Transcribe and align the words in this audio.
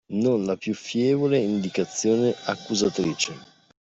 Non 0.13 0.45
la 0.45 0.57
più 0.57 0.73
fievole 0.73 1.37
indicazione 1.37 2.33
accusatrice! 2.45 3.35